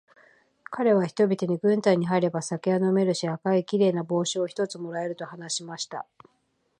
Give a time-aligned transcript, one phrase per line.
[0.71, 6.07] かれは人々に、軍隊に入れば酒は飲めるし、赤いきれいな帽子を一つ貰える、と話しました。